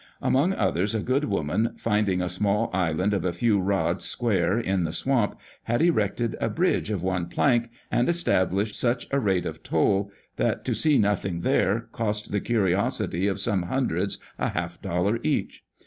Among 0.19 0.51
others, 0.53 0.95
a 0.95 0.99
good 0.99 1.25
woman, 1.25 1.73
finding 1.77 2.23
a 2.23 2.27
small 2.27 2.71
island 2.73 3.13
of 3.13 3.23
a 3.23 3.31
few 3.31 3.59
rods 3.59 4.03
square 4.03 4.59
in 4.59 4.83
the 4.83 4.93
swamp, 4.93 5.39
had 5.65 5.79
erected 5.83 6.35
a 6.41 6.49
bridge 6.49 6.89
of 6.89 7.03
one 7.03 7.27
plank, 7.27 7.69
and 7.91 8.09
established 8.09 8.73
such 8.73 9.05
a 9.11 9.19
rate 9.19 9.45
of 9.45 9.61
toll 9.61 10.11
that, 10.37 10.65
to 10.65 10.73
see 10.73 10.97
nothing 10.97 11.41
there, 11.41 11.81
cost 11.91 12.31
the 12.31 12.41
curiosity 12.41 13.27
of 13.27 13.39
some 13.39 13.61
hun 13.61 13.89
dreds 13.89 14.17
a 14.39 14.49
half 14.49 14.81
dollar 14.81 15.19
each. 15.21 15.63